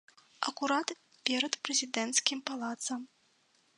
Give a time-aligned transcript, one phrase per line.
[0.51, 0.87] Акурат
[1.29, 3.01] перад прэзідэнцкім палацам.